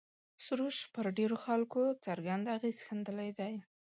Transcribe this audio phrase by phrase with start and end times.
[0.45, 3.53] سروش پر ډېرو خلکو څرګند اغېز ښندلی دی.